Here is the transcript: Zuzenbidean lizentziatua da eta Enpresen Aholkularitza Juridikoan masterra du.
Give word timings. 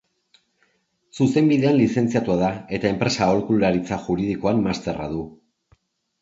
Zuzenbidean 1.17 1.77
lizentziatua 1.79 2.37
da 2.39 2.49
eta 2.79 2.89
Enpresen 2.93 3.27
Aholkularitza 3.27 4.01
Juridikoan 4.09 4.65
masterra 4.71 5.13
du. 5.15 5.23